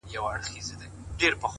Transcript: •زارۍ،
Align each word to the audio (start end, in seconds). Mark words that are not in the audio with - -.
•زارۍ، 1.19 1.47